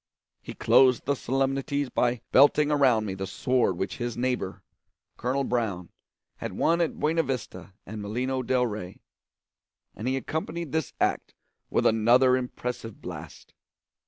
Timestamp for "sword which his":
3.27-4.17